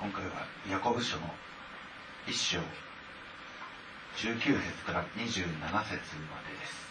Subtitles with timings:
[0.00, 1.24] 今回はヤコブ書の
[2.26, 2.58] 一章
[4.16, 5.84] 19節から27節まで
[6.58, 6.88] です。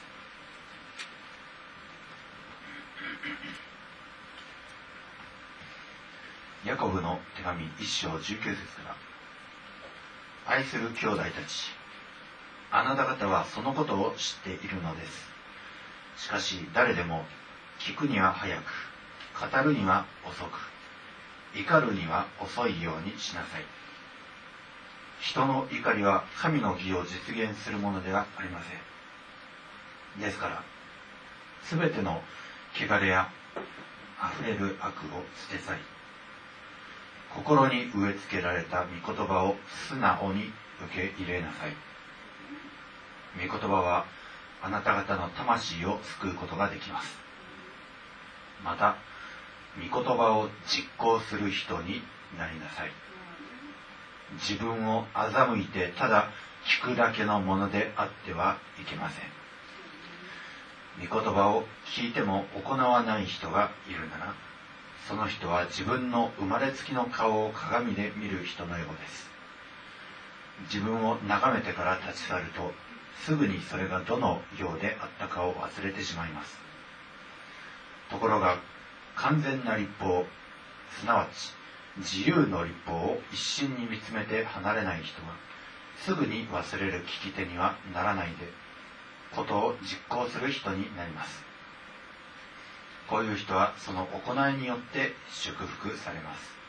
[6.64, 8.96] ヤコブの手紙一章19節か
[10.46, 11.72] ら愛する兄弟たち
[12.70, 15.04] あなた方はそのことを知っているので
[16.16, 16.26] す。
[16.26, 17.26] しかし誰でも
[17.80, 18.64] 聞くには早く
[19.52, 20.79] 語るには遅く
[21.56, 23.64] 怒るには遅いようにしなさい。
[25.20, 28.70] 人の怒りは神の義を実現するものではありませ
[30.20, 30.22] ん。
[30.22, 30.64] ですから
[31.64, 32.22] 全ての
[32.74, 33.30] 汚れや
[34.42, 35.82] 溢れる悪を捨て去り
[37.34, 39.56] 心に植え付けられた御言葉を
[39.88, 41.76] 素直に受け入れなさい。
[43.48, 44.06] 御言葉は
[44.62, 47.18] あなた方の魂を救うことができます。
[48.64, 48.96] また
[49.78, 52.02] 御言葉を実行する人に
[52.38, 52.92] なりなさい。
[54.34, 56.30] 自分を欺いてただ
[56.66, 59.26] 聞くだけのものであってはいけません。
[61.08, 64.34] 御言葉を聞いても行わない人がいるなら
[65.08, 69.30] その人は自分の生まれつきの顔を鏡で見る人のようです。
[70.66, 72.74] 自分を眺めてから立ち去ると
[73.24, 76.58] すぐにそれがどのようであったかを忘れてしまいます。
[78.12, 78.58] ところが
[79.22, 80.26] 完全な立法
[81.00, 81.54] すなわち
[81.98, 85.36] 自由の立法を一心に見つめて離れない人は
[85.98, 88.48] すぐに忘れる聞き手にはならないで
[89.36, 91.44] ことを実行する人になります。
[93.10, 96.60] こういう人はその行いによって祝福されます。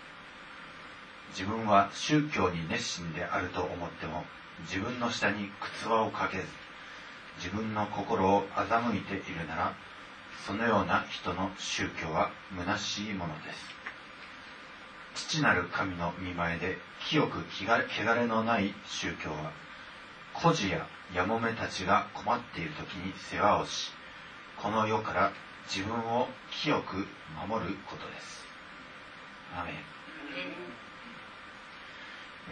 [1.30, 4.24] 自分は宗教に熱心であると思っても
[4.62, 6.44] 自分の下に靴輪をかけず
[7.36, 9.74] 自分の心を欺いているなら
[10.46, 13.80] そのような人の宗教は虚しいものです。
[15.14, 19.52] 父なる神の見前で清く汚れのない宗教は
[20.32, 23.90] 孤児ややもめたちが困っている時に世話をし
[24.56, 25.32] この世から
[25.68, 27.06] 自分を清く
[27.48, 28.46] 守ることです。
[29.56, 29.74] アメン、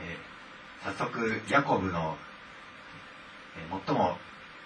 [0.02, 2.16] えー、早速ヤコブの、
[3.56, 4.18] えー、最も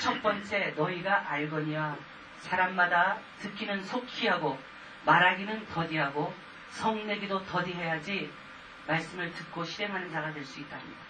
[0.00, 1.96] 첫 번째 너희가 알거니와
[2.40, 4.58] 사람마다 듣기는 속히 하고
[5.04, 6.34] 말하기는 더디하고
[6.70, 8.30] 성내기도 더디해야지
[8.86, 11.00] 말씀을 듣고 실행하는 자가 될 수 있답니다.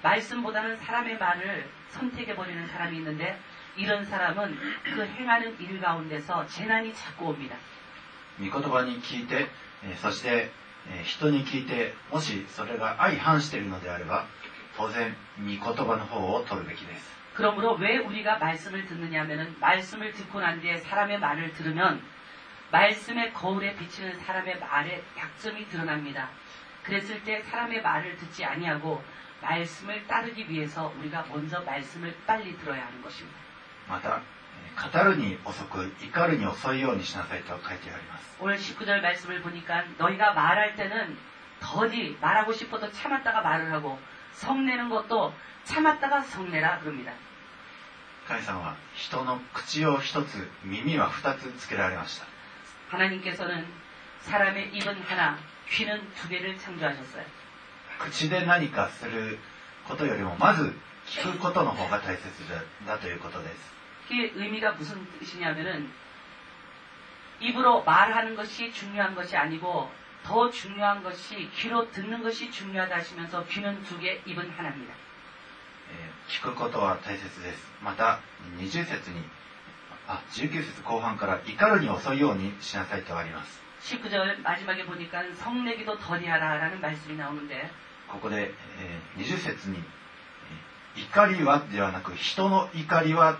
[0.01, 3.39] 말씀보다는 사람의 말을 선택해버리는 사람이 있는데
[3.77, 7.55] 이런 사람은 그 행하는 일 가운데서 재난이 자꾸 옵니다.
[8.39, 9.47] 御言葉に聞いて、
[9.83, 10.51] えーそして、
[10.89, 14.25] えー人に聞いてもしそれが相反しているのであれば
[14.77, 22.01] 当然御言葉の方を取るべきです 그러므로 왜 우리가 말씀을 듣느냐 하면은 말씀을 듣고 난 뒤에 사람의 말을 들으면
[22.71, 26.29] 말씀의 거울에 비치는 사람의 말의 약점이 드러납니다.
[26.83, 29.01] 그랬을 때 사람의 말을 듣지 아니하고
[29.41, 33.37] 말씀을 따르기 위해서 우리가 먼저 말씀을 빨리 들어야 하는 것입니다.
[33.87, 41.17] またえー語るに遅く怒るに遅いようにしなさいと書いてあります 오늘 19절 말씀을 보니까 너희가 말할 때는
[41.59, 43.99] 더디 말하고 싶어도 참았다가 말을 하고
[44.33, 45.33] 성내는 것도
[45.65, 47.11] 참았다가 성내라 그럽니다.
[48.27, 52.25] 神様は人の口を一つ耳は二つつけられました
[52.89, 53.65] 하나님께서는
[54.21, 55.37] 사람의 입은 하나,
[55.69, 57.23] 귀는 두 개를 창조하셨어요.
[57.99, 59.37] 口で何かする
[59.87, 60.73] ことよりもまず
[61.07, 62.23] 聞くことの方が大切
[62.87, 63.72] だだということです
[64.08, 65.88] 그게 의미가 무슨 뜻이냐면은
[67.40, 69.88] 입으로 말하는 것이 중요한 것이 아니고
[70.24, 74.94] 더 중요한 것이 귀로 듣는 것이 중요하다 하시면서 귀는 두 개, 입은 하나입니 다.
[76.28, 77.72] 聞くことは大切です。
[77.82, 78.20] また、
[78.58, 79.20] 20節に、
[80.08, 83.60] あ、19節後半から怒るに遅いようにしなさいとあります。
[83.84, 87.68] 19절마지막에보니까성내기도더디하라라는말씀이나오는데
[88.08, 89.82] ここで、えー、20節に、
[90.96, 93.38] 怒りはではなく、人の怒りは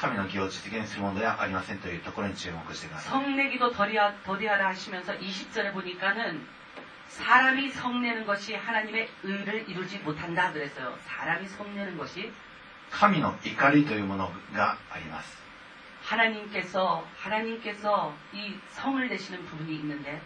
[0.00, 6.46] 神の義を実現するものではありませんというところに注目してください 성내기도 더디하, 더디하라 하시면서 20절에 보니까는
[7.08, 10.98] 사람이 성내는 것이 하나님의 의를 이루지 못한다 그랬어요.
[11.06, 12.32] 사람이 성내는 것이
[12.90, 15.36] 神の怒りというものがあります
[16.04, 20.20] 하나님께서 하나님께서 이 성을 내시는 부분이 있는데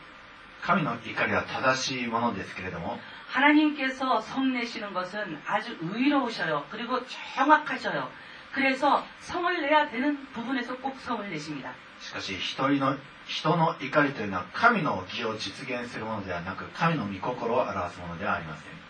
[0.63, 2.99] 神の怒りは正しいものですけれども
[3.29, 6.67] 하나님께서 성 내시는 것은 아주 의로우셔요.
[6.71, 8.11] 그리고 정확하셔요.
[8.55, 11.73] 그래서 성을 내야 되는 부분에서 꼭 성을 내십니다.
[12.01, 12.97] しかし一人の
[13.27, 18.81] 人の怒りというのは神の義を実現するものではなく神の御心を表すものではありません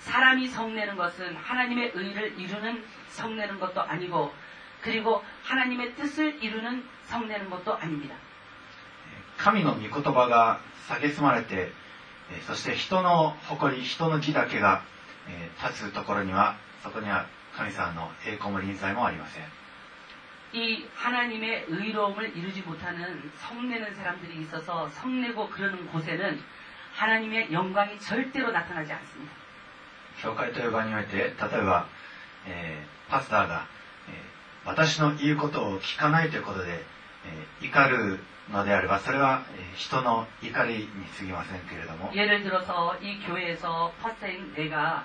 [0.00, 4.32] 사람이 성내는 것은 하나님의 의를 이루는 성내는 것도 아니고
[4.82, 8.14] 그리고 하나님의 뜻을 이루는 성내는 것도 아닙니다.
[9.38, 11.72] 神の御言葉が蔑まれて
[12.30, 14.82] えーそして人の誇り人の義だけが
[15.28, 17.26] えー立つところにはそこには
[17.56, 19.44] 神様の栄光も臨在もありません
[20.52, 26.40] 이 하나님의 의로움을 이루지 못하는 성내는 사람들이 있어서 성내고 그러는 곳에는
[26.94, 29.32] 하나님의 영광이 절대로 나타나지 않습니다.
[30.22, 31.86] 教会という場において例えば、
[32.46, 33.66] えーパスターが、
[34.08, 36.84] えー私の言うことを聞かないということで、
[37.26, 38.20] えー怒る
[38.50, 40.86] のであればそれは、えー人の怒りに
[41.18, 45.04] 過ぎませんけれども 예를 들어서 이 교회에서 퍼스인 내가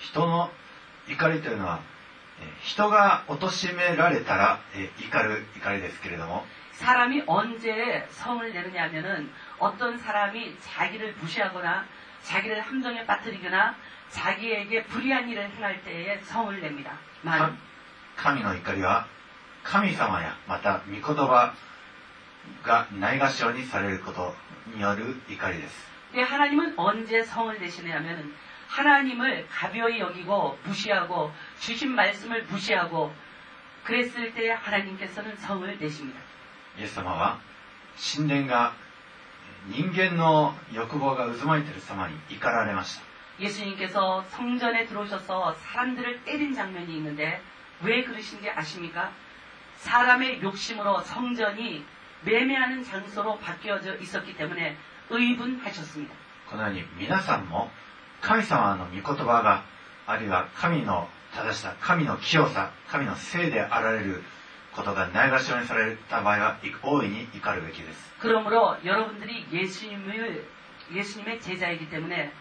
[0.00, 0.50] 人の
[1.08, 1.80] 怒りというのは
[2.62, 4.60] 人が貶められたら
[4.98, 6.44] 怒る怒りですけれども
[6.80, 9.28] 사람이언제성을내느냐하면은
[9.60, 11.84] 어떤사람이자기를무시하거나
[12.24, 13.76] 자기를함정에빠뜨리거나
[14.08, 17.52] 자기에게불리한일을행할때에성을냅니다만
[18.16, 19.06] 神の怒りは
[19.62, 21.52] 神様やまた御言葉
[22.64, 24.32] がないがしろにされること
[24.74, 25.90] による怒りです。
[26.14, 28.32] で、하나님은언제성을내시냐면은
[28.69, 33.13] 하나님을 가벼이 여기고 무시하고 주신 말씀을 무시하고
[33.83, 36.19] 그랬을 때 하나님께서는 성을 내십니다.
[36.77, 37.39] イエス様は
[37.97, 38.73] 神殿が
[39.67, 43.03] 人間の欲望が渦巻いている様に怒られました
[43.39, 47.41] 예수님께서 성전에 들어오셔서 사람들을 때린 장면이 있는데
[47.81, 49.11] 왜 그러신지 아십니까?
[49.77, 51.85] 사람의 욕심으로 성전이
[52.23, 54.77] 매매하는 장소로 바뀌어져 있었기 때문에
[55.09, 56.13] 의분하셨습니다.
[56.49, 57.69] このように皆さんも
[58.21, 59.63] 神様の御言葉が
[60.07, 64.23] あるいは神の正しさ神の清さ神の聖であられる
[64.73, 70.45] ことがないがしろにされた場合は大いに怒るべきです 그러므로 여러분들이 예수님을
[70.93, 72.31] 예수님의 제자이기 때문에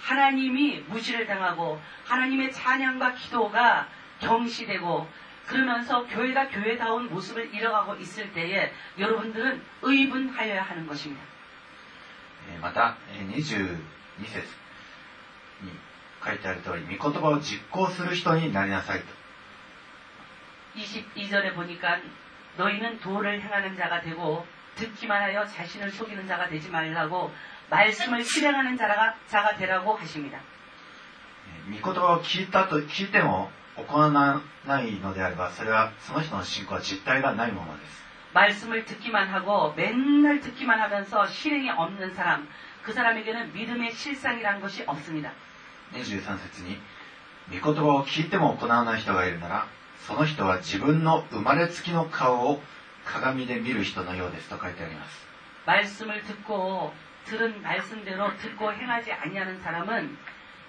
[0.00, 3.88] 하나님이 무시를 당하고 하나님의 찬양과 기도가
[4.20, 5.08] 경시되고
[5.46, 11.22] 그러면서 교회가 교회다운 모습을 잃어가고 있을 때에 여러분들은 의분하여야 하는 것입니다.
[12.48, 13.44] えーまた、えー22
[14.24, 14.59] 節に
[16.24, 19.06] 書いてある通り、御言葉を実行する人になりなさいと。
[20.76, 21.98] 22절에 보니까
[22.56, 27.32] 너희는 도를 행하는 자가 되고 듣기만 하여 자신을 속이는 자가 되지 말라고
[27.70, 30.38] 말씀을 실행하는 자가, 자가 되라고 하십니다.
[31.68, 34.10] えー御言葉を聞いたと聞いても行わ
[34.66, 37.96] ないのであれば、それはその人の信仰は実体がないものです。
[38.34, 42.46] 말씀을 듣기만 하고 맨날 듣기만 하면서 실행이 없는 사람,
[42.82, 45.32] 그 사람에게는 믿음의 실상이라는 것이 없습니다.
[45.92, 46.78] 23節に、
[47.60, 49.66] 御言葉を聞いても行わない人がいるなら、
[50.06, 52.60] その人は自分の生まれつきの顔を
[53.04, 55.26] 鏡で見る人のようですと書いてあります。
[55.66, 56.92] 말씀을 듣고
[57.24, 60.16] 들은 말씀대로 듣고 행하지 아니하는 사람은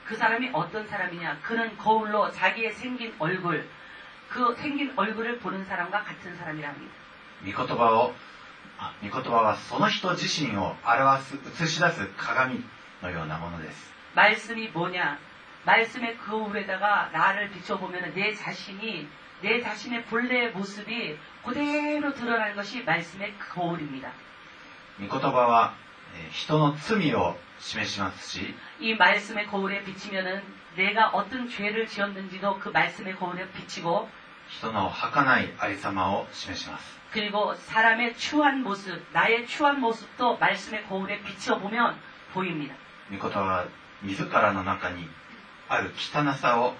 [0.05, 1.39] 그 사람이 어떤 사람이냐?
[1.43, 3.69] 그는 거울로 자기의 생긴 얼굴,
[4.29, 6.93] 그 생긴 얼굴을 보는 사람과 같은 사람이라 합니다.
[7.45, 8.13] 御言葉を、
[8.79, 12.63] あ御言葉はその人自身を表す、映し出す鏡
[13.03, 13.90] のようなものです。
[14.13, 15.19] 말씀이 뭐냐?
[15.65, 19.07] 말씀의 거울에다가 나를 비춰보면 내 자신이
[19.41, 24.11] 내 자신의 본래의 모습이 그대로 드러나는 것이 말씀의 거울입니다.
[24.99, 25.75] 御言葉は、
[26.15, 30.41] えー人の罪を示しますし、 이 말씀의 거울에 비치면은
[30.75, 34.09] 내가 어떤 죄를 지었는지도 그 말씀의 거울에 비치고
[34.49, 36.97] 人の儚いありさまを示します。
[37.11, 41.99] 그리고 사람의 추한 모습, 나의 추한 모습도 말씀의 거울에 비춰보면
[42.33, 42.73] 보입니다.
[43.11, 43.65] 御言葉は
[44.02, 45.08] 自らの中に
[45.68, 46.74] ある汚さを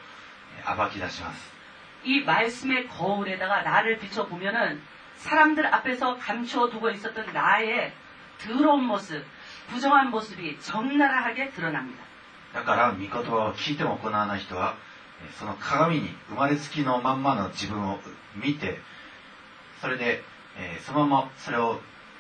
[0.77, 1.53] 暴き出します。
[2.05, 4.81] 이 말씀의 거울에다가 나를 비춰보면은
[5.23, 7.95] 사람들 앞에서감두고 있었던 나의
[8.43, 9.23] 더러운 모 습,
[9.71, 12.03] 부정한 모습이 적나라하게 드러납니 다.
[12.53, 14.77] だから御言葉を聞いても行わない人は
[15.39, 17.99] その鏡に生まれつきのまんまの自分を
[18.37, 18.79] 見て
[19.81, 20.23] それで、
[20.59, 21.81] えー、そのままそれを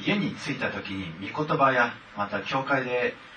[0.00, 3.36] 家に着いた時に御言葉や、また教会でえー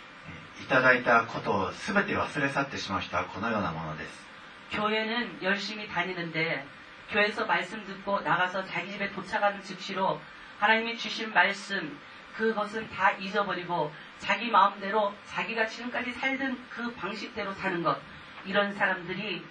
[0.64, 4.30] いただいたことを全て忘れ去ってしまう人はこのようなものです。
[4.72, 6.66] 교회는 열심히 다니는데
[7.10, 10.22] 교회에서 말씀 듣고 나가서 자기 집에 도착하는 즉시로
[10.60, 11.98] 하나님이 주신 말씀
[12.38, 18.00] 그것은 다 잊어버리고 자기 마음대로 자기가 지금까지 살던 그 방식대로 사는 것
[18.46, 19.44] 이런 사람들이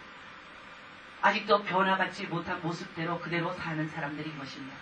[1.20, 4.76] 아직도 변화받지 못한 모습대로 그대로 사는 사람들인 것입니다.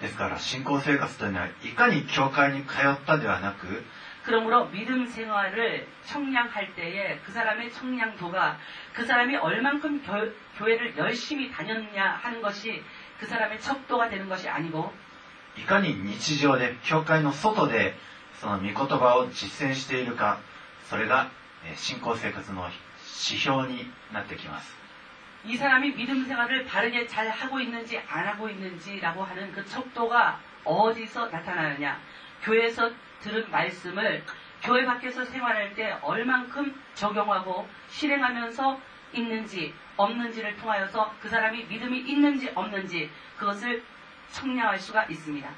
[0.00, 3.84] ですから信仰生活というのはいかに教会に通ったではなく
[4.24, 8.58] 그러므로 믿음 생활을 청량할 때에 그 사람의 청량도가
[8.92, 10.02] 그 사람이 얼만큼
[10.58, 12.82] 교, 회를 열심히 다녔냐 하는 것이
[13.18, 14.92] 그 사람의 척도가 되는 것이 아니고
[15.56, 17.94] いかに日常で教会の外で
[18.40, 20.38] その御言葉を実践しているか
[20.88, 21.30] それが
[21.64, 24.74] えー信仰生活の指標になってきます
[25.44, 31.28] 이 사람이 믿음 생활을 바르게 잘 하고 있는지 안 하고 있는지라고 하는 그 척도가 어디서
[31.28, 31.98] 나타나느냐
[32.42, 32.90] 교회에서
[33.22, 34.22] 들은 말씀을
[34.62, 38.80] 교회 밖에서 생활할 때 얼만큼 적용하고 실행하면서
[39.14, 43.82] 있는지 없는지를 통하여서 그 사람이 믿음이 있는지 없는지 그것을
[44.32, 45.48] 청량할 수가 있습니다.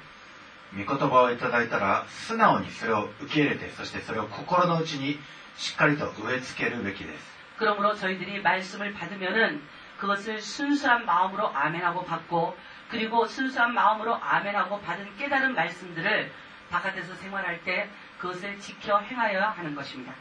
[0.75, 5.19] 御言葉をいただいたら素直にそれを受け入れてそしてそれを心の内に
[5.55, 9.61] しっかりと植え付けるべきです 그러므로 저희들이 말씀을 받으면은
[9.99, 12.57] 그것을 순수한 마음으로 아멘하고 받고
[12.89, 16.31] 그리고 순수한 마음으로 아멘하고 받은 깨달은 말씀들을
[16.69, 20.13] 바깥에서 생활할 때 그것을 지켜 행하여야 하는 것입니다.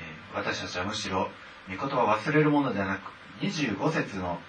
[0.00, 1.30] えー私たちはむしろ
[1.68, 4.40] 御言葉を忘れるものではなく25節の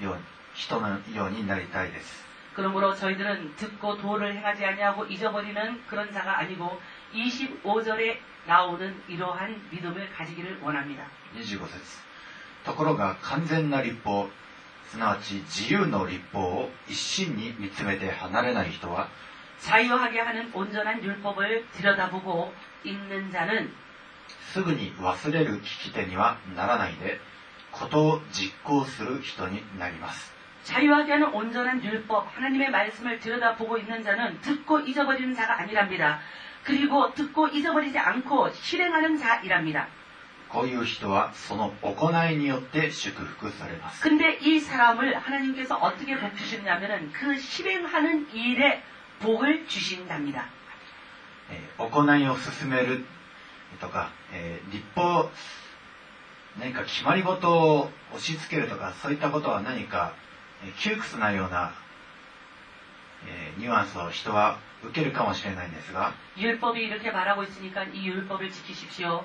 [0.00, 0.22] ように
[0.54, 2.24] 人のようになりたいです
[2.54, 6.80] 그러므로 저희들은 듣고 도를 행하지 아니하고 잊어버리는 그런 자가 아니고
[7.12, 11.04] 25절에 나오는 이러한 믿음을 가지기를 원합니다.
[11.36, 12.04] 25節
[12.64, 14.28] ところが完全な立法
[14.90, 19.08] すなわち自由の立法を一心に見つめて離れない人は
[19.60, 22.52] 자유하게 하는 온전한 율법을 들여다보고
[22.84, 23.72] 있는 자는
[24.52, 27.18] すぐに忘れる聞き手にはならないで
[27.72, 30.32] ことを実行する人になります
[30.64, 36.20] 자유하게 하는 온전한 율법, 하나님의 말씀을 들여다보고 있는 자는 듣고 잊어버리는 자가 아니랍니다.
[36.64, 39.88] 그리고 듣고 잊어버리지 않고 실행하는 자이랍니다.
[40.48, 48.82] こういう人はその行いによって祝福されます 근데 이 사람을 하나님께서 어떻게 복 주시냐면은 그 실행하는 일에
[49.20, 50.46] 복을 주신답니다.
[51.50, 53.04] えー行いを進める
[53.80, 55.30] とか、えー立法
[56.58, 60.14] 何か決まり事を押し付けるとかそういったことは何か、
[60.64, 61.74] えー窮屈なような、
[63.26, 69.24] えーニュアンスを人は受けるかもしれないんですが 율법이 이렇게 말하고 있으니까 이 율법을 지키십시오.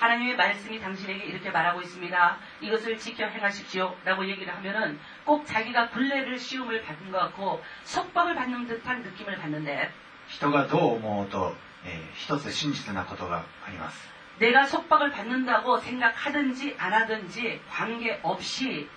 [0.00, 2.36] 하나님의 말씀이 당신에게 이렇게 말하고 있습니다.
[2.60, 3.96] 이것을 지켜 행하십시오.
[4.04, 9.90] 라고 얘기를 하면은 꼭 자기가 굴레를 시험을 받은 것 같고 속박을 받는 듯한 느낌을 받는데
[10.28, 14.08] 人がどう思うと、えー一つ真実なことがあります
[14.38, 18.88] 내가 속박을 받는다고 생각하든지 안 하든지 관계없이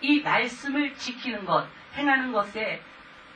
[0.00, 2.80] 이 말씀을 지키는 것, 행하는 것에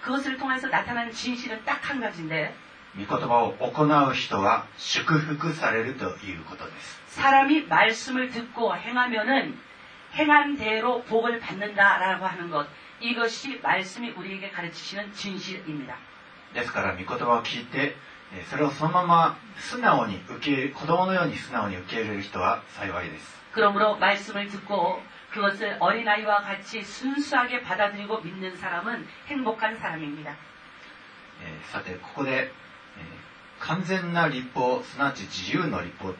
[0.02, 2.54] 그것을 통해서 나타나는 진실은 딱 한 가지인데
[2.97, 7.19] 御言葉を行う人は祝福されるということです。
[7.19, 9.55] 사람이말씀을듣고행하면은
[10.15, 12.67] 행한대로복을받는다라고하는것
[13.01, 15.99] 이것이말씀이우리에게가르치시는진실입니다
[16.53, 17.95] ですから御言葉を聞いて
[18.49, 23.35] それをそのまま素直に受け入れ子供のように素直に受け入れる人は幸いです。
[23.53, 24.99] 그러므로말씀을듣고
[25.31, 30.35] 그것을어린아이와같이순수하게받아들이고믿는사람은행복한사람입니다
[31.71, 32.51] さてここで
[33.60, 36.14] 完全な立法すなわち自由の立法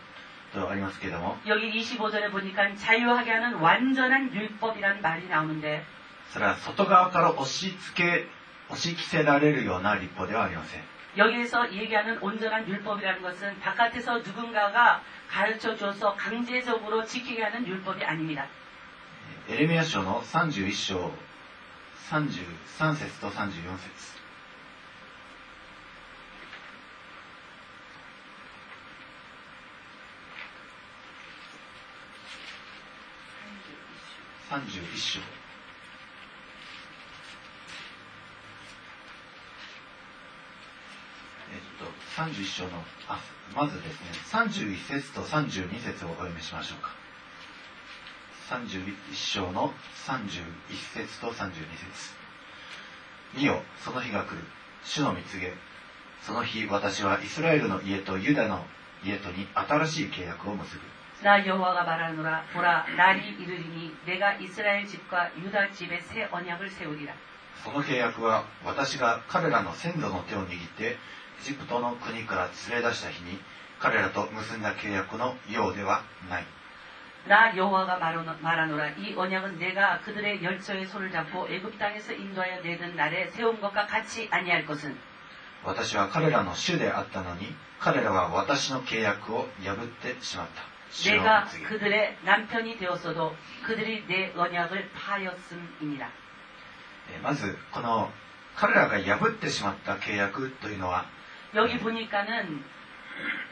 [0.52, 5.84] とありますけども 여기 25절에 보니까 자유하게 하는 완전한 율법이라는 말이 나오는데
[6.32, 8.26] それは外側から押し付け
[8.68, 10.82] 押し着せられるような立法ではありません
[11.16, 18.46] 여기에서 얘기하는 온전한 율법이라는 것은 바깥에서 누군가가 가르쳐 줘서 강제적으로 지키게 하는 율법이 아닙니다.
[19.48, 21.10] えーエレミヤ書の31章
[22.10, 24.20] 33節と34節
[34.55, 35.19] 31章。
[41.51, 41.85] えっと
[42.21, 42.69] 31章の
[43.09, 43.19] あ
[43.53, 46.91] まずですね31節と32節をお読みしましょうか。
[48.49, 49.73] 31章の
[50.07, 50.23] 31
[50.93, 52.15] 節と32節。
[53.35, 54.37] 見よその日が来る。
[54.85, 55.51] 主の蜜げ。
[56.21, 58.63] その日私はイスラエルの家とユダの
[59.03, 60.81] 家とに新しい契約を結ぶ。
[61.24, 67.12] 나 여호와가 말하노라 보라 날이 이르리니 내가 이스라엘 집과 유다 집에 새 언약을 세우리라
[67.62, 70.98] その契約は私が彼らの先祖の手を握ってエ
[71.42, 73.38] ジプトの国から連れ出した日に
[73.78, 76.44] 彼らと結んだ契約のようではない
[77.26, 82.96] 나 여호와가 말하노- 말하노라 이 언약은 내가 그들의 열처의 손을 잡고 애굽 땅에서 인도하여 내던
[82.96, 84.96] 날에 세운 것과 같이 아니할 것은
[85.64, 90.70] 私は彼らの主であったのに彼らは私の契約を破ってしまった主の
[91.04, 96.08] 내가 蜜げ 그들의 남편이 되었어도 그들이 내 언약을 파하였음이니라
[97.12, 98.10] えーまずこの
[98.56, 101.06] 彼らが破ってしまった契約というのは
[101.54, 102.64] 여기 보니까는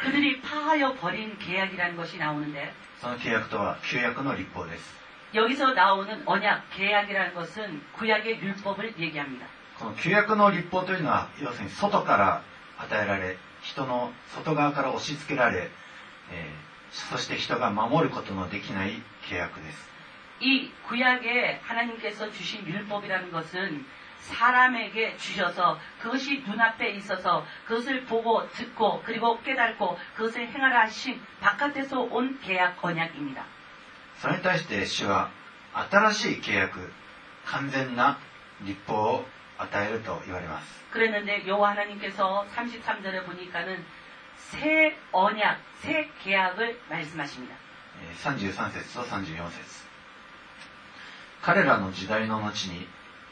[0.00, 4.98] 그들이 파하여 버린 계약이라는 것이 나오는데 その契約とは旧約の立法です
[5.34, 9.46] 여기서 나오는 언약, 계약이라는 것은 구약의 율법을 얘기합니다.
[9.78, 12.42] この旧約の立法というのは要するに外から
[12.78, 15.70] 与えられ人の外側から押し付けられ、
[16.32, 19.88] えー そして人が守ることのできない契約です
[20.40, 23.84] 이 구약에 하나님께서 주신 율법이라는 것은
[24.20, 32.38] 사람에게 주셔서 그것이 눈앞에 있어서 그것을 보고 듣고 그리고 깨닫고 그것을 행하라 하신 바깥에서 온
[32.40, 33.44] 계약 언약입니다.
[34.20, 35.30] それに対して主は
[35.72, 36.92] 新しい契約
[37.46, 38.18] 完全な
[38.62, 39.24] 立法を
[39.58, 43.84] 与えると言われます 그랬는데 여호와 하나님께서 33절에 보니까는
[44.50, 47.54] 새 언약, 새 계약을 말씀하십니다.
[48.00, 49.86] えー33節と34節
[51.42, 52.86] 彼らの時代の後に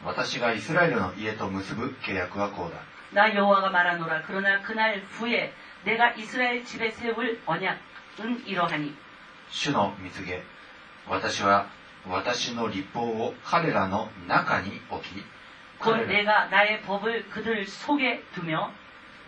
[0.04, 2.78] 私がイスラエルの家と結ぶ契約はこうだ
[3.12, 5.52] 나 여호와가 말하노라 그러나 그날 후에
[5.84, 8.94] 내가 이스라엘 집에 세울 언약은 이러하니
[9.48, 10.42] 主の蜜げ
[11.06, 11.68] 私は
[12.08, 15.24] 私の立法を彼らの中に置き
[15.78, 18.72] 곧 彼ら 내가 나의 법을 그들 속에 두며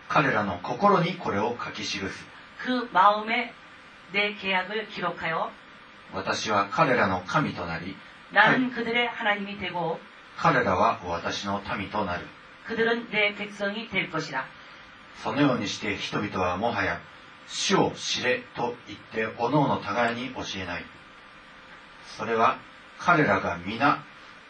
[0.08, 2.02] 彼らの心にこれを書き記す。
[6.12, 7.96] 私は彼らの神となり
[10.36, 12.26] 彼らは私の民となる。
[15.22, 17.00] そのようにして人々はもはや
[17.46, 20.84] 死を知れと言っておのおの互いに教えない。
[22.16, 22.58] それは
[22.98, 24.02] 彼らが皆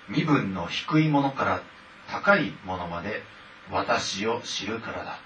[0.09, 1.63] 身分の低いものから
[2.11, 3.23] 高いものまで
[3.71, 5.19] 私を知るからだ。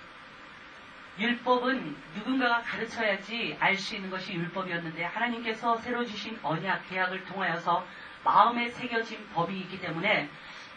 [1.19, 7.86] 율법은 누군가가 가르쳐야지 알 수 있는 것이 율법이었는데 하나님께서 새로 주신 언약 계약을 통하여서
[8.23, 10.30] 마음에 새겨진 법이 있기 때문에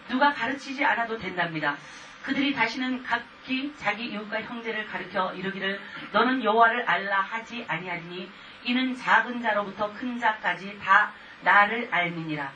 [0.08, 1.76] 누가 가르치지 않아도 된답니다.
[2.22, 8.28] 그들이 다시는 각 각기 자기 이웃과 형제를 가르쳐 이르기를 너는 여호와를 알라 하지 아니하리니
[8.64, 12.50] 이는 작은 자로부터 큰 자까지 다 나를 알미니라.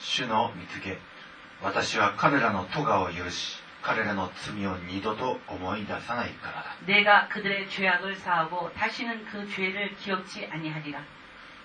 [0.00, 0.98] 主の見つけ
[1.62, 11.00] 私は彼らの咎を許し 彼らの罪を二度と思い出さないからだ 내가 그들의 죄악을 사하고 다시는 그 죄를 기억지 아니하리라.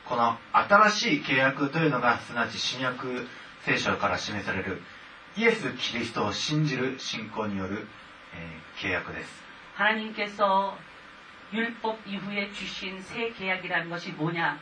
[0.05, 3.27] この新しい契約というのがすなわち新約
[3.61, 4.81] 聖書から示される
[5.35, 7.87] イエス・キリストを信じる信仰による、
[8.33, 9.43] えー契約です
[9.75, 10.77] 하나님께서
[11.53, 14.59] 율법 이후에 주신 새 계약이라는 것이 뭐냐?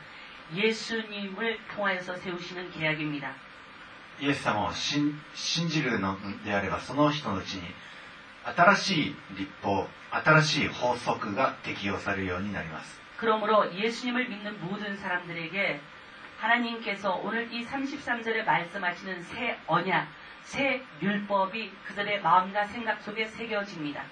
[0.55, 3.33] 예수님을 통하여서 세우시는 계약입니다.
[4.19, 7.61] イエス様を信信じるのであればその人のうちに
[8.45, 15.79] 新しい立法新しい法則が適用されるようになります 그러므로 예수님을 믿는 모든 사람들에게
[16.39, 20.07] 하나님께서 오늘 이 33절에 말씀하시는 새 언약,
[20.43, 24.03] 새 율법이 그들의 마음과 생각 속에 새겨집니다.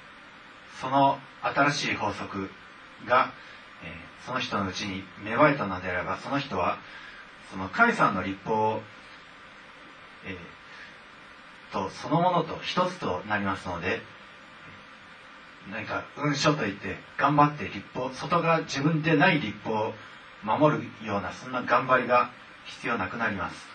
[0.79, 2.49] その新しい法則
[3.05, 3.33] が、
[3.83, 6.77] えーその人のうちに芽生えたのであればその人は
[7.49, 8.81] その神様の立法を、
[10.25, 14.01] えーとそのものと一つとなりますので
[15.67, 19.93] えー何か運書といって頑張って立法外側自分でない立法を
[20.43, 22.31] 守るようなそんな頑張りが
[22.65, 23.71] 必要なくなります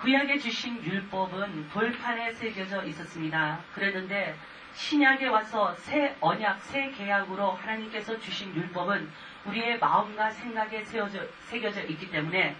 [0.00, 3.58] 구약에 주신 율법은 돌판에 새겨져 있었습니다.
[3.74, 4.34] 그랬는데
[4.74, 9.12] 신약에 와서 새 언약, 새 계약으로 하나님께서 주신 율법은
[9.44, 12.56] 우리의 마음과 생각에 세워져, 새겨져 있기 때문에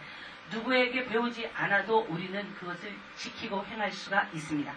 [0.53, 4.73] 누구에게 배우지 않아도 우리는 그것을 지키고 행할 수가 있습니다.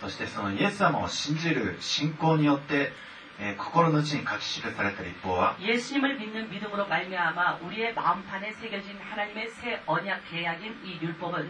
[0.00, 2.92] そしてそのイエス様を信じる信仰によって、
[3.40, 11.48] えー心の内に書き記された立法は 예수님을 믿는 믿음으로 말미암아 우리의 마음판에 새겨진 하나님의 새 언약 계약인 이 율법은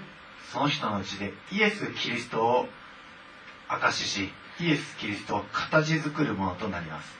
[0.52, 2.68] その人のうちでイエス・キリストを
[3.68, 7.16] 証ししイエス・キリストを形作るものとなります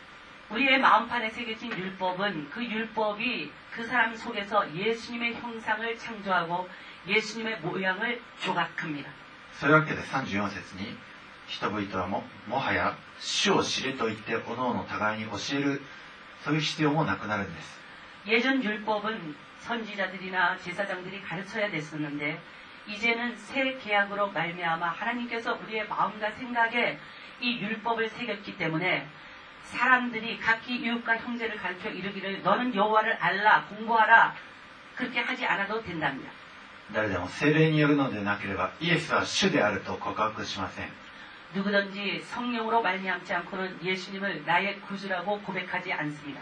[0.50, 6.68] 우리의 마음판에 새겨진 율법은 그 율법이 그 사람 속에서 예수님의 형상을 창조하고
[7.06, 9.10] 예수님의 모양을 조각합니다.
[9.52, 10.96] そういうわけで34節に
[11.46, 15.82] 人々はももはや主を知れと言っておのおの互いに教える
[16.44, 17.80] そういう必要もなくなるんです
[18.26, 22.40] 예전 율법은 선지자들이나 제사장들이 가르쳐야 됐었는데
[22.86, 26.98] 이제는 새 계약으로 말미암아 하나님께서 우리의 마음과 생각에
[27.40, 29.06] 이 율법을 새겼기 때문에
[29.72, 34.34] 사람들이 각기 이웃과 형제를 가르쳐 이르기를 너는 여호와를 알라 공부하라
[34.96, 36.30] 그렇게 하지 않아도 된답니다.
[36.92, 40.88] 誰でも精霊によるのでなければイエスは主であると告白しません
[41.54, 46.40] 누구든지 성령으로 말미암지 않고는 예수님을 나의 구주라고 고백하지 않습니다.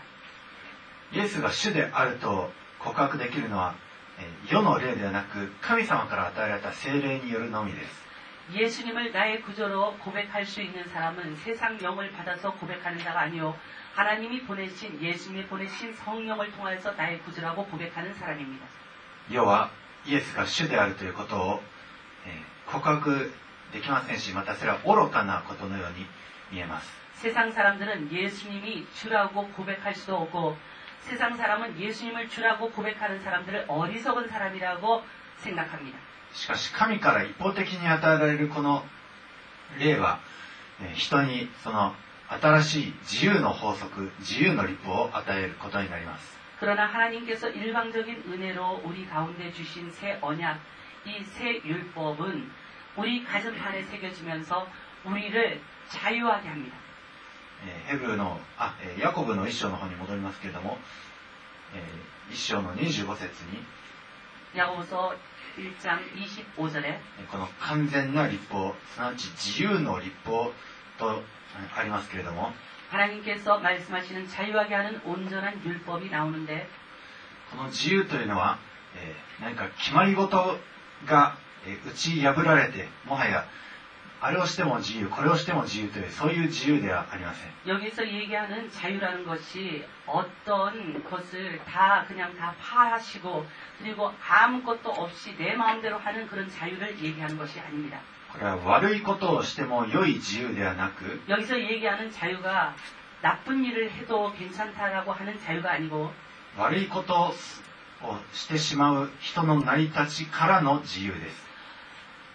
[1.13, 3.75] イエスが主であると告白できるのは
[4.19, 8.07] えー世の霊ではなく神様から与えられた精霊によるのみです
[8.53, 13.57] 예수님을 나의 구조로 고백할 수 있는 사람은 세상 영을 받아서 고백하는 자가 아니요
[13.95, 18.67] 하나님이 보내신 예수님이 보내신 성령을 통해서 나의 구주라고 고백하는 사람입니다.
[19.31, 19.71] 要は
[20.07, 21.63] イエスが主であるということを、
[22.27, 23.33] えー告白
[23.73, 26.07] できませんしまたそれは愚かなことのように
[26.51, 30.57] 見えます 세상 사람들은 예수님이 주라고 고백할 수도 없고
[31.01, 35.05] 세상 사람은 예수님을 주라고 고백하는 사람들을 어리석은 사람이라고
[35.39, 35.99] 생각합니다.
[36.34, 38.84] しかし神から一方的に与えられるこの
[39.80, 40.20] 例は
[40.96, 41.94] 人にその
[42.30, 46.38] 新しい自由の法則自由の立法を与えることになります。
[46.62, 50.62] 그러나 하나님께서 일방적인 은혜로 우리 가운데 주신 새 언 약,
[51.04, 52.48] 이 새 율법은
[52.96, 54.70] 우리 가슴 안에 새겨지면서
[55.04, 55.58] 우리를
[55.90, 56.78] 자유하게 합니 다.
[57.88, 60.78] ヘブの、あ、ヤコブの一章の方に戻りますけれども、
[62.32, 63.64] 一章の25節に、
[64.56, 65.14] ヤコブ書
[67.32, 70.52] この完全な立法すなわち自由の立法
[70.98, 71.22] と
[71.78, 72.52] ありますけれども。
[77.52, 78.60] この自由というのは、
[78.96, 80.58] えー、何か決まり事
[81.06, 83.46] が、えー、打ち破られてもはや、
[84.21, 93.47] あれをしても自由これをしても自由というそういう自由ではありません 여기서 얘기하는 자유라는 것이 어떤 것을 다 그냥 다 파하시고
[93.79, 98.01] 그리고 아무것도 없이 내 마음대로 하는 그런 자유를 얘기하는 것이 아닙니다.
[98.33, 102.75] これは悪いことをしても良い自由ではなく 여기서 얘기하는 자유가
[103.23, 106.11] 나쁜 일을 해도 괜찮다라고 하는 자유가 아니고
[106.57, 107.33] 悪いこと
[108.03, 111.47] をしてしまう人の成り立ちからの自由です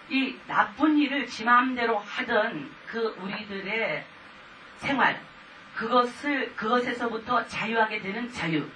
[0.09, 4.05] 이 나쁜 일을 지 마음대로 하던 그 우리들의
[4.79, 5.21] 생활
[5.75, 8.67] 그것을 그것에서부터 자유하게 되는 자유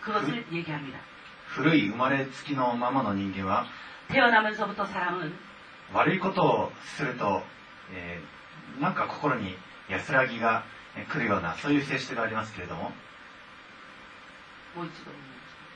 [0.00, 0.98] 그것을 얘기합니다.
[1.54, 3.66] 古い生まれつきのままの人間は
[4.08, 5.36] 태어나면서부터 사람은
[5.92, 7.42] 悪いことをすると、
[7.92, 8.40] えー
[8.80, 9.56] なんか心に
[9.88, 10.62] 安らぎが
[10.96, 12.92] え来るようなそういう性質がありますけれども
[14.76, 15.10] 뭐 있지도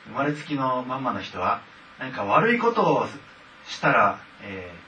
[0.07, 1.63] 生まれつきのまんまの人は
[1.99, 3.09] 何か悪いことを
[3.67, 4.88] したら、えーま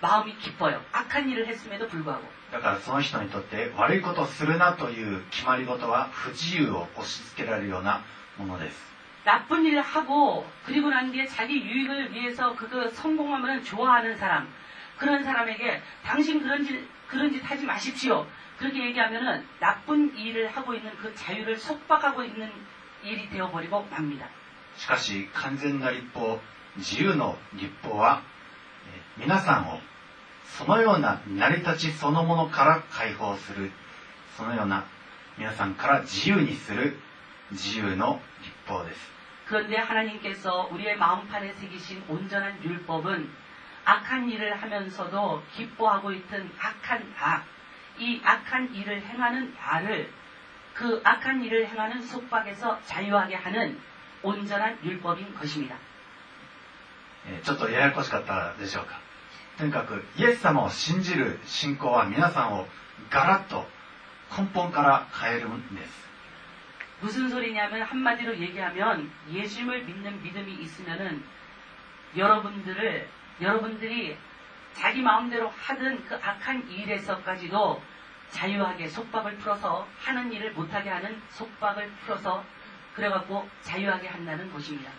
[0.00, 0.82] 마음이 기뻐요.
[0.92, 8.02] 악한 일을 했음에도 불구하고 だからその人にとって悪いことをするなという決まり事は不自由を押し付けられるような
[8.38, 8.76] ものです
[9.24, 14.48] 나쁜 일을 하고 그리고 난 뒤에 자기 유익을 위해서 그거 성공하면 좋아하는 사람
[14.98, 18.26] 그런 사람에게 당신 그런 짓 그런 짓 하지 마십시오
[18.58, 22.50] 그렇게 얘기하면은 나쁜 일을 하고 있는 그 자유를 속박하고 있는
[23.02, 24.28] 일이 되어버리고 맙니다.
[24.76, 26.38] しかし完全な立法
[26.76, 28.30] 自由の立法はえー
[29.16, 29.78] 皆さんを
[30.58, 33.70] そのような成り立ちそのものから解放する
[34.36, 34.84] そのような
[35.38, 36.96] 皆さんから自由にする
[37.52, 39.10] 自由の立法です
[39.48, 43.28] 그런데 하나님께서 우리의 마음판에 새기신 온전한 율법은
[43.84, 47.42] 악한 일을 하면서도 기뻐하고 있던 악한 나,
[47.98, 50.12] 이 악한 일을 행하는 나를
[50.74, 53.80] 그 악한 일을 행하는 속박에서 자유하게 하는
[54.22, 55.76] 온전한 율법인 것입니다.
[57.26, 58.98] えーちょっとややこしかったでしょうか
[59.58, 62.66] とにかくイエス様を信じる信仰は皆さんを
[63.10, 63.66] ガラッと
[64.36, 66.08] 根本から変えるんです
[67.02, 71.22] 무슨 소리냐면 한마디로 얘기하면 예수님을 믿는 믿음이 있으면은
[72.16, 73.08] 여러분들을
[73.40, 74.16] 여러분들이
[74.74, 77.82] 자기 마음대로 하던 그 악한 일에서까지도
[78.30, 82.44] 자유하게 속박을 풀어서 하는 일을 못하게 하는 속박을 풀어서
[82.94, 84.90] 그래갖고 자유하게 한다는 것입니다.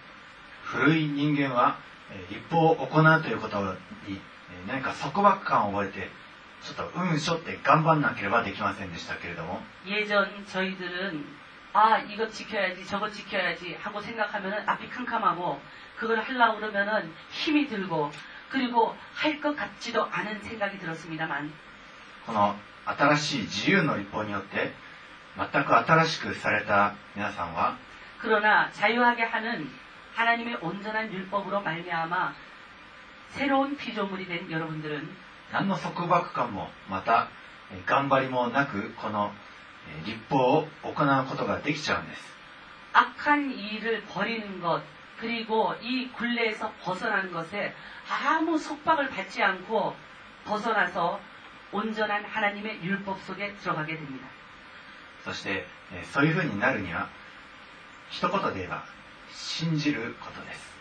[0.71, 1.77] 古い人間は
[2.11, 3.69] えー立法を行うということに
[4.09, 4.19] えー
[4.67, 6.09] 何か束縛感を覚えて
[6.63, 11.25] ちょっとうんしょって頑張んなければできませんでしたけれども 예전 저희들은
[11.73, 15.61] 아 이거 지켜야지 저거 지켜야지 하고 생각하면은 앞이 캄캄하고
[15.97, 18.11] 그걸 하려고 그러면은 힘이 들고
[18.49, 21.51] 그리고 할 것 같지도 않은 생각이 들었습니다만
[22.25, 24.73] この新しい自由の立法によって
[25.37, 27.77] 全く新しくされた皆さんは
[28.19, 29.71] 그러나 자유하게 하는
[30.13, 32.33] 하나님의 온전한 율법으로 말미암아
[33.34, 35.08] 새로운피조물이된여러분들은
[35.52, 37.28] 何の束縛感もまた
[37.86, 39.32] 頑張りもなくこの
[40.04, 42.22] 立法を行うことができちゃうんです
[42.92, 44.82] 악한일을버리는것
[45.20, 47.72] 그리고이굴레에서벗어난것에
[48.08, 49.94] 아무속박을받지않고
[50.46, 51.18] 벗어나서
[51.72, 54.28] 온전한하나님의율법속에들어가게됩니다
[55.24, 55.66] そして
[56.12, 57.08] そういうふうになるには
[58.10, 58.84] 一言で言えば
[59.32, 60.75] 信じることです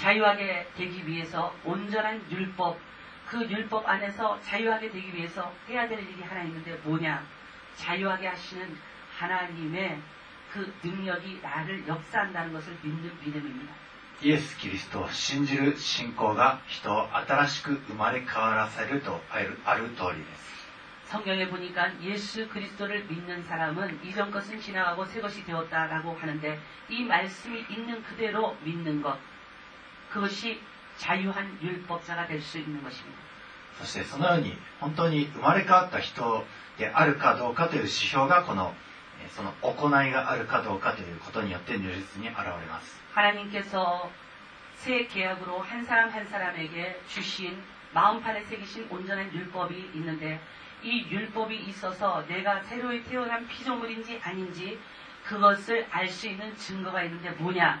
[0.00, 2.78] 자유하게 되기 위해서 온전한 율법
[3.26, 7.24] 그 율법 안에서 자유하게 되기 위해서 해야 될 일이 하나 있는데 뭐냐
[7.76, 8.76] 자유하게 하시는
[9.18, 10.00] 하나님의
[10.52, 13.74] 그 능력이 나를 역사한다는 것을 믿는 믿음입니다.
[14.22, 20.56] イエス・キリストを信じる信仰が人を新しく生まれ変わらせるとあるある通りです
[21.04, 27.66] 성경에 보니까 예수 그리스도를 믿는 사람은 이전 것은 지나가고 새 것이 되었다라고 하는데 이 말씀이
[27.68, 29.18] 있는 그대로 믿는 것
[30.12, 30.60] 그것이
[30.98, 33.18] 자유한 율법자가 될 수 있는 것입니다.
[33.78, 36.46] そしてそのように本当に生まれ変わった人
[36.78, 38.74] であるかどうかという指標がこの
[39.22, 44.10] えーその行いがあるかどうかということによって如実に現れます 하나님께서
[44.76, 50.40] 새 계약으로 한 사람 한 사람에게 주신 마음판에 새기신 온전한 율법이 있는데
[50.82, 54.78] 이 율법이 있어서 내가 새로이 태어난 피조물인지 아닌지
[55.24, 57.80] 그것을 알 수 있는 증거가 있는데 뭐냐?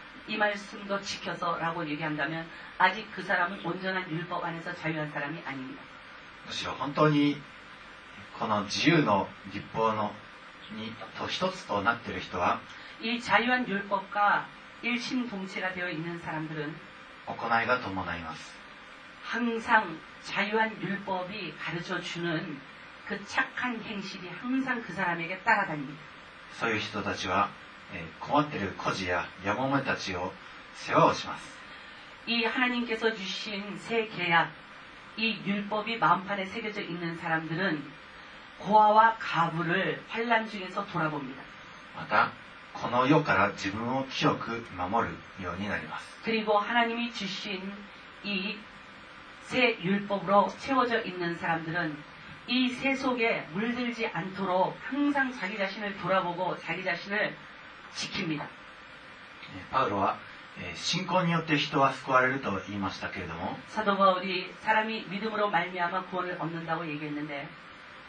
[0.30, 2.46] 이 말씀도 지켜서 라고 얘기한다면
[2.78, 5.82] 아직 그 사람은 온전한 율법 안에서 자유한 사람이 아닙니다.
[6.46, 7.40] むしろ本当に
[8.38, 10.12] この自由の立法の
[10.72, 12.60] にと一つとなっている人は
[13.00, 14.46] 이 자유한 율법과
[14.82, 16.74] 일심동체가 되어 있는 사람들은
[17.26, 18.54] 行いが伴います
[19.24, 22.60] 항상 자유한 율법이 가르쳐 주는
[23.06, 26.00] 그 착한 행실이 항상 그 사람에게 따라다닙니다.
[26.58, 27.66] そういう人たちは、えー
[28.20, 30.32] 困っている孤児ややもめたちを
[30.74, 31.56] 世話をします
[32.26, 34.50] 이 하나님께서 주신 새 계약,
[35.16, 37.82] 이 율법이 마음판에 새겨져 있는 사람들은
[38.58, 41.40] 고아와 가부를 환란 중에서 돌아봅니다.
[41.96, 42.32] また
[42.74, 47.72] この世から自分を清く守るようになります 그리고 하나님이 주신
[48.24, 48.56] 이
[49.44, 51.96] 새 율법으로 채워져 있는 사람들은
[52.48, 57.36] 이 새 속에 물들지 않도록 항상 자기 자신을 돌아보고 자기 자신을
[57.94, 58.42] 지킵니다.
[59.56, 60.18] えパウロは
[60.58, 67.48] えー信仰によって人は救われると言いましたけれども 사도 바울이 사람이 믿음으로 말미암아 구원을 얻는다고 얘기했는데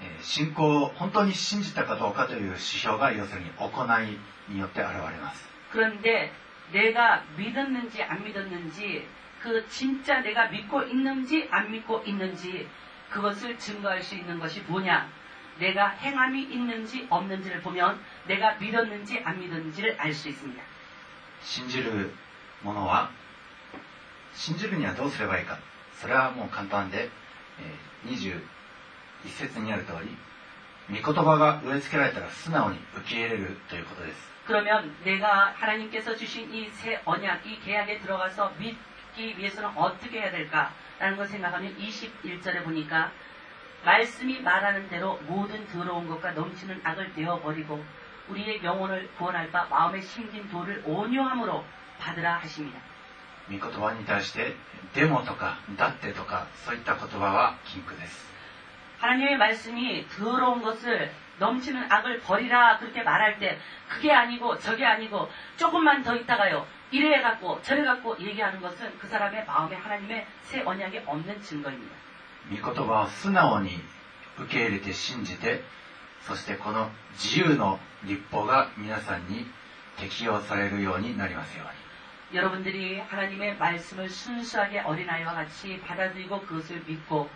[0.02, 3.69] えー信仰を本当に信じたかどうかという指標が要するに行
[4.04, 4.17] い
[4.54, 6.32] によって現れます 그런데
[6.71, 9.08] 내가 믿었는지 안 믿었는지
[9.41, 12.67] 그 진짜 내가 믿고 있는지 안 믿고 있는지
[13.10, 15.08] 그것을 증거할 수 있는 것이 뭐냐?
[15.60, 20.62] 내가 행함이 있는지 없는지를 보면 내가 믿었는지 안 믿었는지를 알 수 있습니다.
[21.41, 22.12] 信じる
[22.63, 23.10] ものは
[24.34, 25.60] 信じるにはどうすればいいか
[26.02, 27.10] それはもう簡単で、
[27.60, 28.41] えー21
[29.26, 41.17] 節にある通り御言葉が植え付けられたら素直に受け入れるということです 그러면 내가 하나님께서 주신 이 새 언약, 이 계약에 들어가서 믿기 위해서는 어떻게 해야 될까라는
[41.17, 43.12] 걸 생각하면 21절에 보니까
[43.84, 47.84] 말씀이 말하는 대로 모든 더러운 것과 넘치는 악을 내어버리고
[48.30, 51.63] 우리의 영혼을 구원할 바 마음에 심긴 도를 온유함으로
[52.00, 52.80] 받으라 하십니다.
[53.50, 54.56] 御言葉に対して「
[54.93, 58.28] でも」とか「だって」とかそういった言葉は禁句です
[59.00, 66.04] 하나님의 말씀이 더러운 것을 넘치는 악을 버리라 그렇게 말할 때 그게 아니고 저게 아니고 조금만
[66.04, 71.41] 더 있다가요 이래 갖고 저래 갖고 얘기하는 것은 그 사람의 마음에 하나님의 새 언약이 없는
[71.41, 71.95] 증거입니다.
[72.50, 73.80] 御言葉を素直に
[74.38, 75.63] 受け入れて信じて
[76.21, 79.45] そしてこの自由の 立法が皆さんに
[79.97, 81.88] 適用されるようになりますように
[82.34, 87.30] 여러분들이 하나님의 말씀을 순수하게 어린아이와 같이 받아들이고 그것을 믿고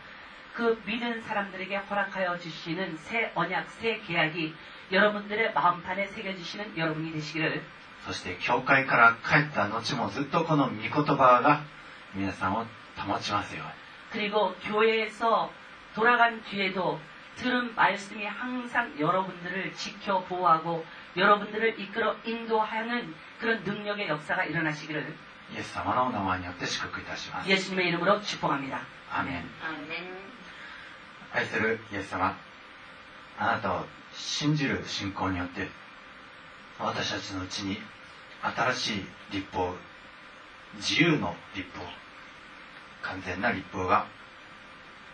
[0.53, 4.53] 그 믿은 사람들에게 허락하여 주시는 새 언약, 새 계약이
[4.91, 7.63] 여러분들의 마음판에 새겨주시는 여러분이 되시기를
[8.05, 11.63] そして教会から帰った後もずっとこの御言葉が
[12.15, 12.65] 皆さんを
[12.97, 13.71] 保ちますように
[14.11, 15.51] 그리고 교회에서
[15.95, 16.99] 돌아간 뒤에도
[17.37, 20.85] 들은 말씀이 항상 여러분들을 지켜 보호하고
[21.15, 25.15] 여러분들을 이끌어 인도하는 그런 능력의 역사가 일어나시기를
[25.53, 28.81] イエス様のお名前によって祝福いたします 예수님의 이름으로 축복합니다.
[29.11, 30.21] アーメン 아멘.
[31.33, 32.37] 愛するイエス様
[33.37, 35.67] あなたを信じる信仰によって
[36.79, 37.77] 私たちのうちに
[38.41, 39.73] 新しい立法
[40.75, 41.83] 自由の立法
[43.01, 44.05] 完全な立法が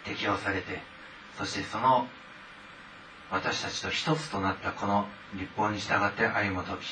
[0.04, 0.82] 適用されて
[1.38, 2.07] そしてその
[3.31, 6.85] 私たちと一つとなったこの立法に従って歩む時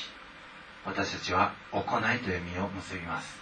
[0.85, 3.39] 私たちは行いという実を結びます。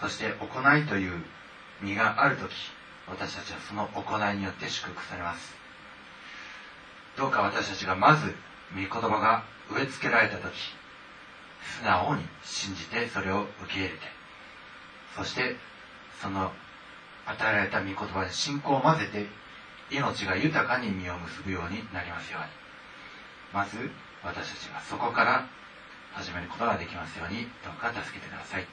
[0.00, 1.22] そして行いという
[1.80, 2.52] 実がある時
[3.08, 5.54] 私たちはその行いによって祝福されます。
[7.16, 8.34] どうか私たちがまず
[8.74, 10.52] 御言葉が植え付けられた時
[11.78, 13.96] 素直に信じてそれを受け入れて
[15.16, 15.56] そして
[16.20, 16.52] その
[17.26, 19.26] 与えられた御言葉に信仰を混ぜて
[19.92, 22.48] 命が豊かに実を結ぶようになりますように
[23.52, 23.90] まず
[24.24, 25.46] 私たちがそこから
[26.14, 28.66] 始めることができますようにどうか助けてください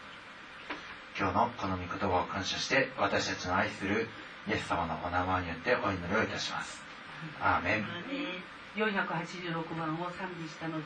[1.19, 4.07] 今日のこの御言葉を感謝して私たちの愛する
[4.47, 6.81] イエス様のお名前によってお祈りをいたします
[7.41, 7.85] アーメン.
[8.75, 10.79] 486番を賛美した後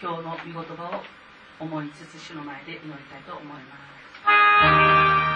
[0.00, 1.02] 今日の御言葉を
[1.60, 3.76] 思いつつ主の前で祈りたいと思いま
[5.32, 5.35] す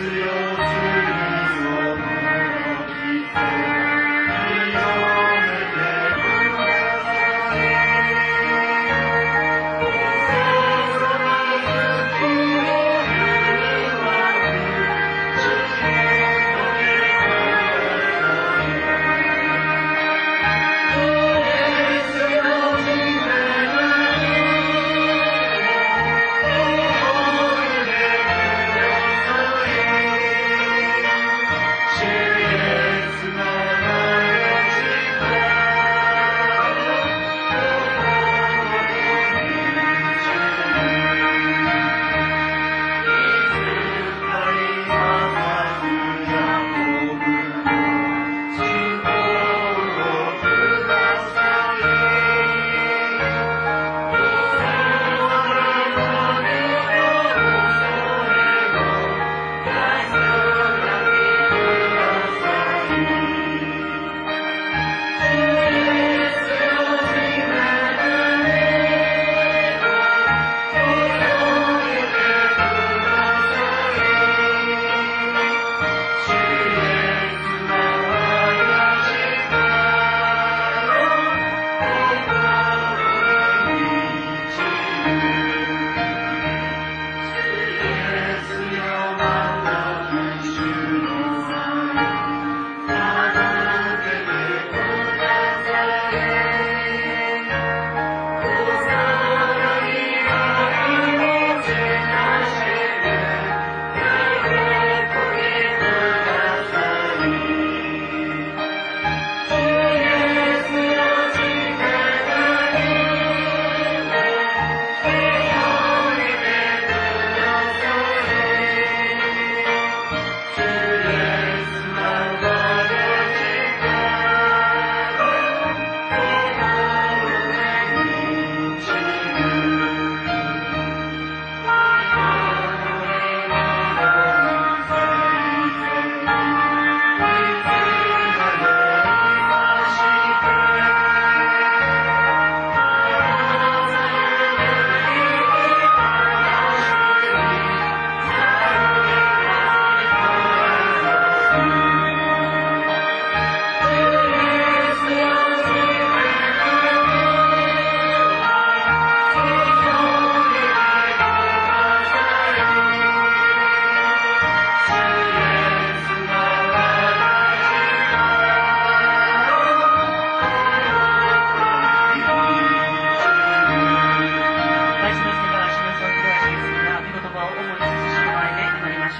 [0.00, 0.49] Hallelujah.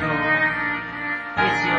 [0.00, 1.69] sou.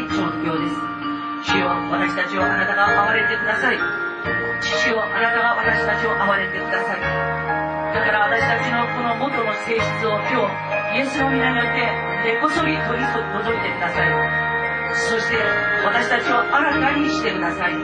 [0.00, 0.76] いない状況です。
[1.44, 3.78] 主よ私たちをあなたが憐れんでください。
[4.60, 7.00] 父よあなたが私たちを憐れんでください。
[7.00, 11.84] だから私たちのこの元の性質を今日イエスの皆によって
[12.32, 14.08] 根こそぎ取り除いてください。
[14.90, 15.36] そして
[15.84, 17.74] 私たちを新たにしてください。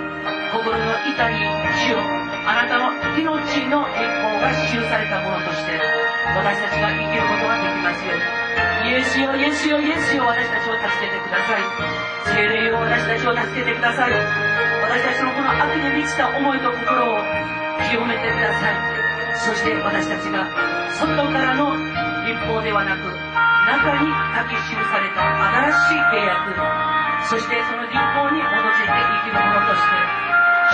[0.52, 1.36] 心の板に
[1.84, 2.00] 主よ
[2.46, 5.80] あなたの命の栄光が記されたものとして
[6.36, 8.46] 私たちが生きることができますように。
[8.86, 12.05] イエスよイエスよイエスよ私たちを助けてください。
[12.26, 14.12] 精霊よ私たちを助けてください。
[14.12, 17.22] 私たちのこの悪に満ちた思いと心を
[17.86, 18.74] 清めてください。
[19.46, 20.50] そして私たちが
[20.90, 21.76] 外からの
[22.26, 26.50] 立法ではなく中に書き記された新しい契約。
[27.30, 29.94] そしてその立法に基づいて生きるものとして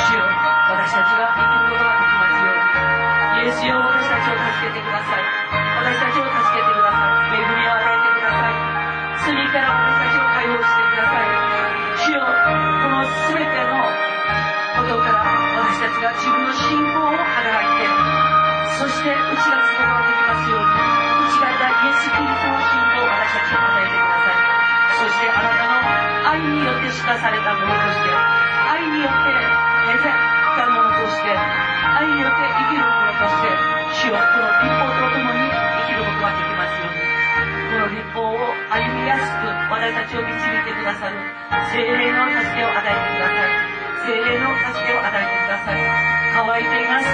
[0.09, 0.25] 主よ
[0.73, 3.45] 私たちが生きることができますように。
[3.45, 5.25] イエスよ私たちを助けてください。
[5.85, 7.37] 私たちを助けてください。
[7.37, 8.57] 恵みを与えてください。
[9.21, 10.82] 罪から私たちを解放して
[15.93, 17.89] ちが自分の信仰を働いて
[18.81, 24.53] そして打ち出すことができますように打ち出したイエス・キリストの信仰を私たちに与えてください
[24.97, 25.83] そしてあなたの
[26.33, 26.65] 愛に。
[26.65, 28.09] よって知らされたものとして
[28.71, 29.35] 愛によって
[29.85, 30.15] 目覚っ
[30.57, 33.51] たものとして愛によって生きるものとして
[33.93, 37.13] 主よこの立法とともに生きることができますように。
[37.73, 41.17] この立法を歩みやすく私たちを導いてくださる
[41.73, 43.42] 精霊の助けを与えてください
[44.03, 45.79] 精霊の助けを与えてください。
[46.35, 47.07] 乾いています。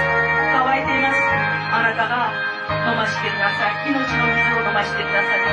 [0.57, 1.21] 乾いています。
[1.69, 2.33] あなたが
[2.89, 3.93] 飲ましてください。
[3.93, 5.45] 命の水を飲ましてください。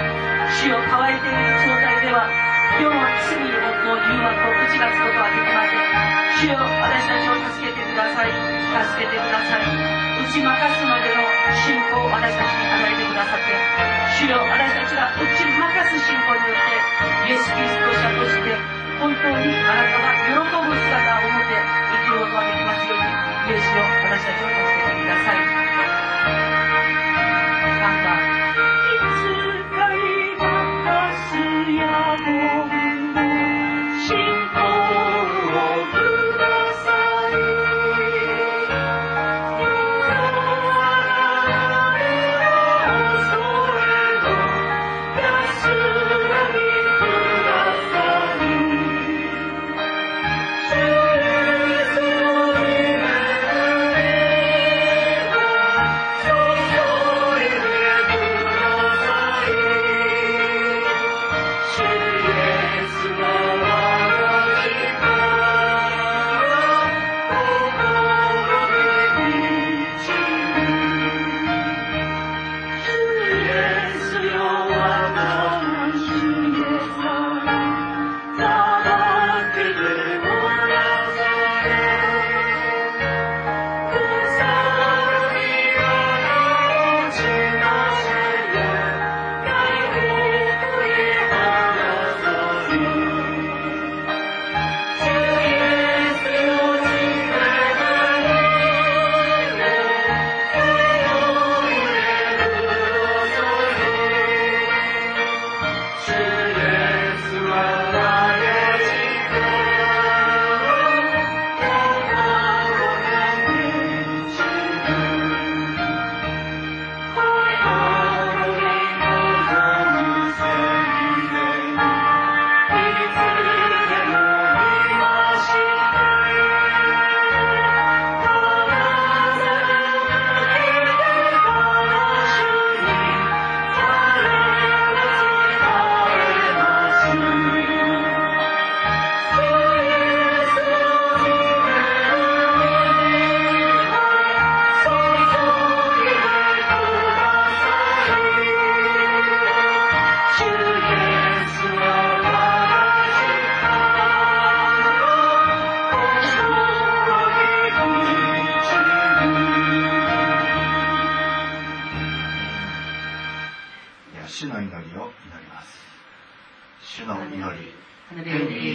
[0.64, 2.24] 主を乾いている状態では
[2.80, 2.96] 世の
[3.28, 5.84] 罪の夫を誘惑を打ち出すことはできません。
[6.40, 8.32] 主よ私たちを助けてください。
[8.32, 9.68] 助けてください。
[10.16, 11.20] 打ち負かすまでの
[11.68, 13.52] 信仰を私たちに与えてくださって。
[14.24, 16.64] 主よ私たちが打ち負かす信仰によっ
[17.28, 21.60] てイエス・キリスト者として本当にあなたが喜ぶ姿を持って
[21.92, 25.45] 生きることができますようにイエスよ私たちを助けてください。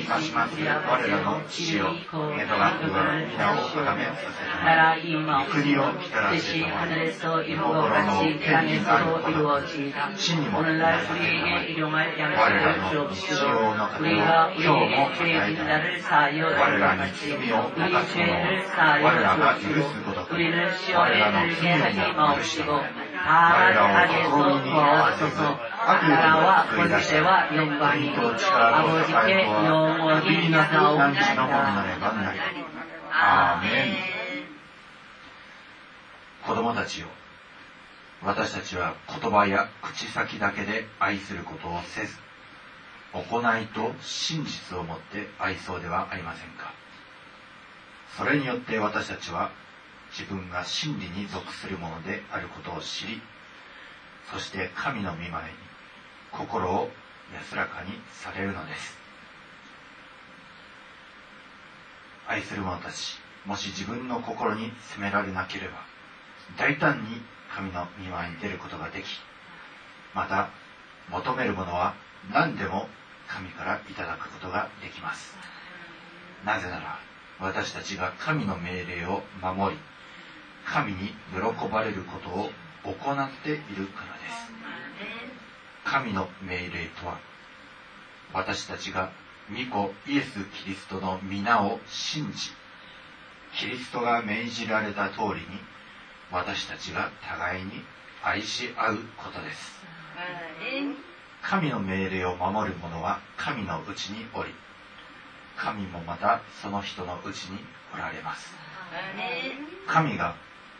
[0.02, 2.92] いたしますや我らの死を江戸が上
[3.28, 9.48] 皆をあがめさせなら今国を来たらせてもらい心の天にあること
[10.18, 18.12] 死にもなさせ我らの日常の糧を今日も与えた我らに罪を犯す。
[18.12, 23.84] 者を我らが許すこと我らの罪を許してもらい彼ら
[26.38, 26.66] わ
[27.10, 27.48] ては
[27.80, 28.34] 番にとも
[31.50, 31.84] な
[32.24, 32.40] なり
[36.46, 37.08] 子供たちよ
[38.24, 41.34] 私たちは言葉や口先だけで愛す。
[41.34, 42.16] ることをせず
[43.14, 46.74] 行いと真実をもって愛そうではありませんか
[48.18, 49.52] それによって私たちは
[50.12, 53.22] 自分が真理に属するものであることを知り
[54.32, 55.32] そして神の御前に
[56.32, 56.90] 心を
[57.34, 58.98] 安らかにされるのです。
[62.28, 65.74] 愛する者たちもし自分の心に責められなければ
[66.58, 67.22] 大胆に
[67.54, 69.06] 神の御前に出ることができ
[70.14, 70.50] また
[71.10, 71.94] 求めるものは
[72.32, 72.88] 何でも
[73.28, 75.36] 神からいただくことができます。
[76.46, 77.00] なぜなら
[77.40, 79.82] 私たちが神の命令を守り
[80.66, 82.52] 神に喜ばれることを
[82.84, 84.52] 行っているからです。
[85.84, 87.20] 神の命令とは
[88.34, 89.12] 私たちが
[89.50, 92.52] 御子イエス・キリストの皆を信じ
[93.54, 95.60] キリストが命じられた通りに
[96.32, 97.72] 私たちが互いに
[98.24, 99.82] 愛し合うことです。
[101.42, 104.54] 神の命令を守る者は神のうちにおり
[105.58, 107.60] 神もまたその人のうちに
[107.94, 108.54] おられます。
[109.88, 110.36] 神が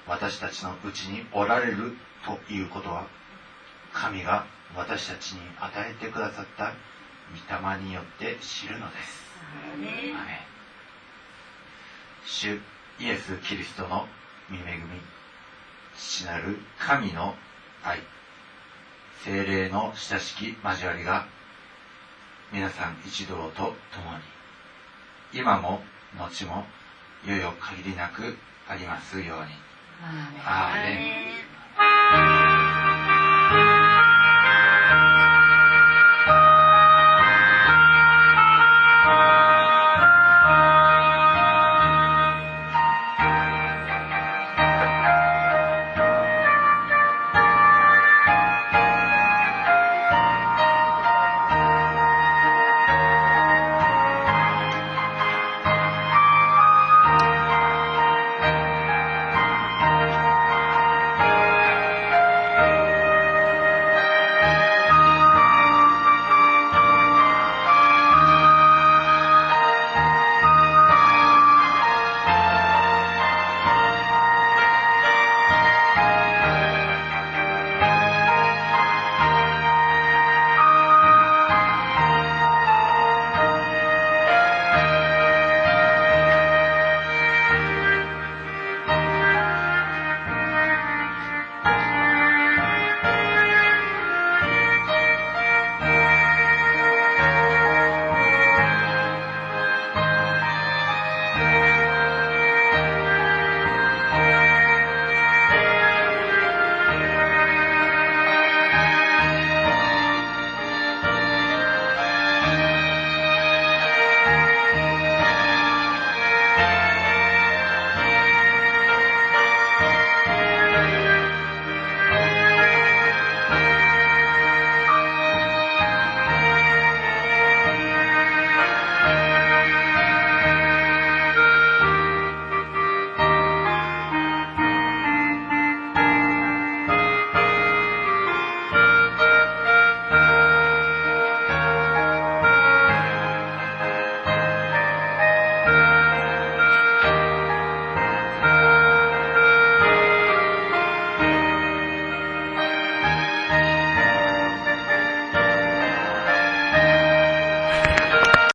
[0.08, 1.96] 私たちのうちにおられる
[2.26, 3.08] ということは
[3.94, 4.46] 神が
[4.76, 6.74] 私たちに与えてくださった
[7.32, 9.22] 御霊によって知るのです。
[12.26, 12.60] 主
[13.00, 14.08] イエス・キリストの
[14.50, 15.02] 御恵み
[15.98, 17.36] 父なる神の
[17.84, 18.00] 愛。
[19.24, 21.28] 精霊の親しき交わりが
[22.52, 23.76] 皆さん一同と共に。
[25.34, 25.82] 今も
[26.18, 26.66] 後も
[27.26, 28.36] よよ限りなく
[28.68, 29.71] ありますように。
[30.04, 30.96] アーメ
[32.48, 32.51] ン